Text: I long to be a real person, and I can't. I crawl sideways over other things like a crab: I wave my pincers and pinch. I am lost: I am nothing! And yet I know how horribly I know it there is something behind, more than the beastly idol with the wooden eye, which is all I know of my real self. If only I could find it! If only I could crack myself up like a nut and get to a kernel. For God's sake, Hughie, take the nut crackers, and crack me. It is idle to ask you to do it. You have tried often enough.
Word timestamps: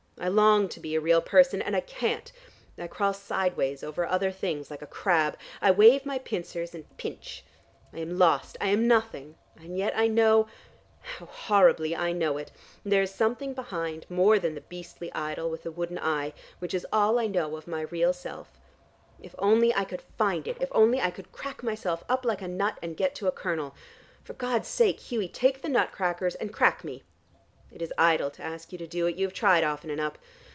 I 0.19 0.27
long 0.27 0.69
to 0.69 0.79
be 0.79 0.93
a 0.93 1.01
real 1.01 1.19
person, 1.19 1.63
and 1.63 1.75
I 1.75 1.79
can't. 1.79 2.31
I 2.77 2.85
crawl 2.85 3.11
sideways 3.11 3.81
over 3.83 4.05
other 4.05 4.31
things 4.31 4.69
like 4.69 4.83
a 4.83 4.85
crab: 4.85 5.35
I 5.63 5.71
wave 5.71 6.05
my 6.05 6.19
pincers 6.19 6.75
and 6.75 6.85
pinch. 6.97 7.43
I 7.91 7.97
am 8.01 8.19
lost: 8.19 8.55
I 8.61 8.67
am 8.67 8.87
nothing! 8.87 9.33
And 9.57 9.79
yet 9.79 9.93
I 9.97 10.05
know 10.07 10.45
how 11.01 11.25
horribly 11.25 11.95
I 11.95 12.11
know 12.11 12.37
it 12.37 12.51
there 12.83 13.01
is 13.01 13.09
something 13.11 13.55
behind, 13.55 14.05
more 14.11 14.37
than 14.37 14.53
the 14.53 14.61
beastly 14.61 15.11
idol 15.13 15.49
with 15.49 15.63
the 15.63 15.71
wooden 15.71 15.97
eye, 15.97 16.33
which 16.59 16.75
is 16.75 16.85
all 16.93 17.17
I 17.17 17.25
know 17.25 17.55
of 17.55 17.65
my 17.67 17.81
real 17.81 18.13
self. 18.13 18.59
If 19.19 19.33
only 19.39 19.73
I 19.73 19.85
could 19.85 20.03
find 20.19 20.47
it! 20.47 20.57
If 20.61 20.69
only 20.71 21.01
I 21.01 21.09
could 21.09 21.31
crack 21.31 21.63
myself 21.63 22.03
up 22.07 22.25
like 22.25 22.43
a 22.43 22.47
nut 22.47 22.77
and 22.83 22.95
get 22.95 23.15
to 23.15 23.27
a 23.27 23.31
kernel. 23.31 23.73
For 24.23 24.33
God's 24.33 24.67
sake, 24.67 24.99
Hughie, 24.99 25.29
take 25.29 25.63
the 25.63 25.69
nut 25.69 25.91
crackers, 25.91 26.35
and 26.35 26.53
crack 26.53 26.83
me. 26.83 27.01
It 27.73 27.81
is 27.81 27.93
idle 27.97 28.29
to 28.31 28.41
ask 28.43 28.73
you 28.73 28.77
to 28.79 28.85
do 28.87 29.05
it. 29.07 29.15
You 29.15 29.25
have 29.25 29.33
tried 29.33 29.63
often 29.63 29.89
enough. 29.89 30.15